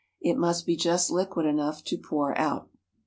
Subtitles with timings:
[0.19, 2.67] It must be just liquid enough to pour out.